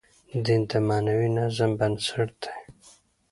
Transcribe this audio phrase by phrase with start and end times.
[0.45, 2.53] دین د معنوي نظم بنسټ دی.